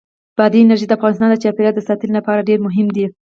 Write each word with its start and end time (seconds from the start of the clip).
بادي 0.37 0.57
انرژي 0.61 0.85
د 0.87 0.91
افغانستان 0.97 1.29
د 1.31 1.35
چاپیریال 1.43 1.85
ساتنې 1.89 2.13
لپاره 2.17 2.45
ډېر 2.49 2.59
مهم 2.67 2.87
دي. 2.95 3.05